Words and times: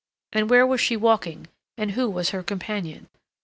And 0.33 0.49
where 0.49 0.65
was 0.65 0.81
she 0.81 0.97
walking, 0.97 1.45
and 1.77 1.91
who 1.91 2.09
was 2.09 2.31
her 2.31 2.41
companion? 2.41 3.07